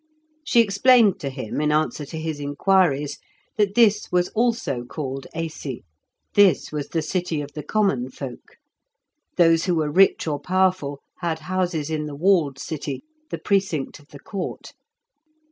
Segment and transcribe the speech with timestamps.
[0.43, 3.19] She explained to him, in answer to his inquiries,
[3.57, 5.83] that this was also called Aisi;
[6.33, 8.57] this was the city of the common folk.
[9.37, 14.07] Those who were rich or powerful had houses in the walled city, the precinct of
[14.07, 14.73] the Court.